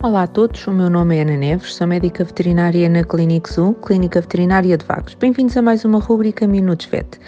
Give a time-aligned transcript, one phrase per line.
[0.00, 3.74] Olá a todos, o meu nome é Ana Neves, sou médica veterinária na Clínica Zoo,
[3.74, 5.14] Clínica Veterinária de Vagos.
[5.14, 7.18] Bem-vindos a mais uma rúbrica Minutos Vet.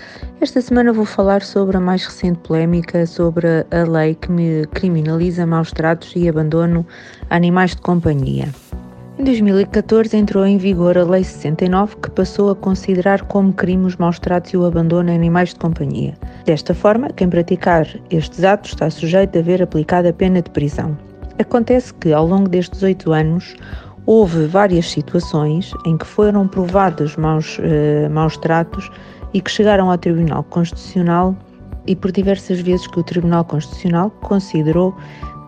[0.41, 5.45] Esta semana vou falar sobre a mais recente polémica sobre a lei que me criminaliza
[5.45, 6.87] maus tratos e abandono
[7.29, 8.49] a animais de companhia.
[9.19, 13.97] Em 2014 entrou em vigor a Lei 69, que passou a considerar como crime os
[13.97, 16.15] maus tratos e o abandono a animais de companhia.
[16.45, 21.10] Desta forma, quem praticar estes atos está sujeito a ver aplicada a pena de prisão.
[21.41, 23.57] Acontece que, ao longo destes oito anos,
[24.05, 28.91] houve várias situações em que foram provados maus, uh, maus tratos
[29.33, 31.35] e que chegaram ao Tribunal Constitucional
[31.87, 34.95] e por diversas vezes que o Tribunal Constitucional considerou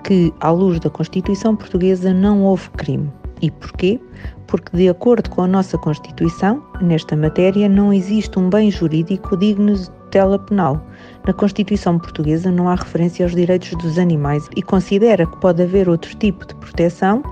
[0.03, 3.13] que, à luz da Constituição portuguesa, não houve crime.
[3.43, 4.01] E porquê?
[4.47, 9.75] Porque, de acordo com a nossa Constituição, nesta matéria não existe um bem jurídico digno
[10.13, 10.79] tutela penal.
[11.27, 15.89] Na Constituição portuguesa não há referência aos direitos dos animais e considera que pode haver
[15.89, 17.23] outro tipo de proteção,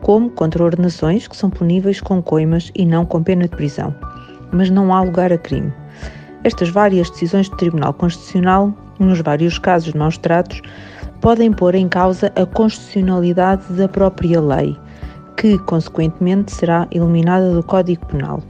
[0.00, 3.94] como contra ordenações que são puníveis com coimas e não com pena de prisão.
[4.50, 5.70] Mas não há lugar a crime.
[6.42, 10.62] Estas várias decisões do Tribunal Constitucional, nos vários casos de maus tratos,
[11.20, 14.74] podem pôr em causa a constitucionalidade da própria lei,
[15.36, 18.42] que, consequentemente, será eliminada do Código Penal.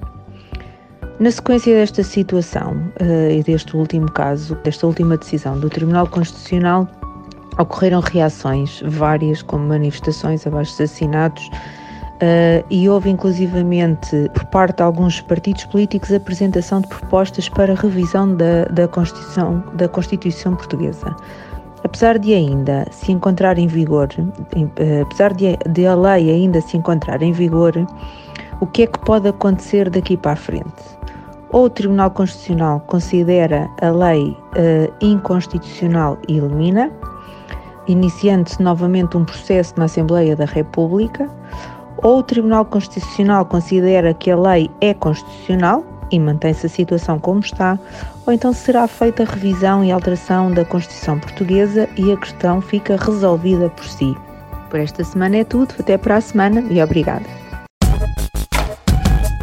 [1.20, 6.88] Na sequência desta situação uh, e deste último caso, desta última decisão do Tribunal Constitucional,
[7.58, 14.82] ocorreram reações várias, como manifestações, abaixo de assassinatos, uh, e houve inclusivamente, por parte de
[14.82, 21.14] alguns partidos políticos, a apresentação de propostas para revisão da, da, Constituição, da Constituição Portuguesa.
[21.84, 26.78] Apesar de ainda se encontrar em vigor, uh, apesar de, de a lei ainda se
[26.78, 27.74] encontrar em vigor,
[28.58, 30.99] o que é que pode acontecer daqui para a frente?
[31.52, 36.90] Ou o Tribunal Constitucional considera a lei uh, inconstitucional e elimina,
[37.86, 41.28] iniciando-se novamente um processo na Assembleia da República,
[42.02, 47.40] ou o Tribunal Constitucional considera que a lei é constitucional e mantém-se a situação como
[47.40, 47.78] está,
[48.26, 53.68] ou então será feita revisão e alteração da Constituição Portuguesa e a questão fica resolvida
[53.70, 54.16] por si.
[54.68, 57.49] Por esta semana é tudo, até para a semana e obrigada.